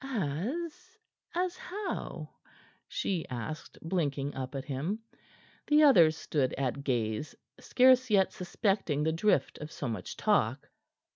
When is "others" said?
5.83-6.17